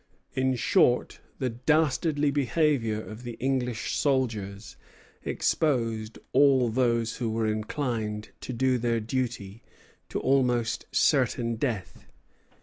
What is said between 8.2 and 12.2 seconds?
to do their duty to almost certain death.